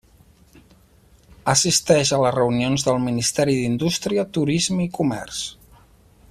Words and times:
Assisteix 1.53 2.13
a 2.15 2.19
les 2.23 2.33
reunions 2.37 2.87
del 2.89 2.99
Ministeri 3.05 3.55
d'Indústria, 3.61 4.27
Turisme 4.39 4.87
i 4.89 4.93
Comerç. 5.01 5.45